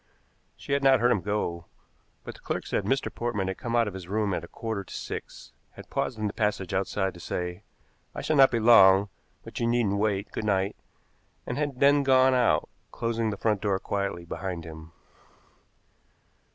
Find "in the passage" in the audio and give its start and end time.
6.17-6.73